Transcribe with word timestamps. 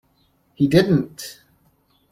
He 0.55 0.67
didn't! 0.67 1.43